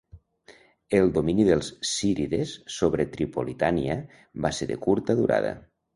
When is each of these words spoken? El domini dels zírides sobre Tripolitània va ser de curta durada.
El 0.99 1.09
domini 1.17 1.45
dels 1.49 1.69
zírides 1.91 2.55
sobre 2.77 3.07
Tripolitània 3.17 3.99
va 4.47 4.53
ser 4.61 4.69
de 4.73 4.79
curta 4.87 5.17
durada. 5.21 5.55